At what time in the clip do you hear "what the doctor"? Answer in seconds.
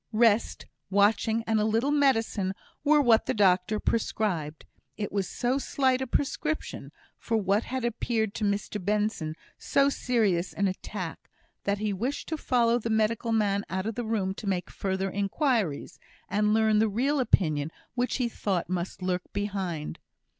3.03-3.79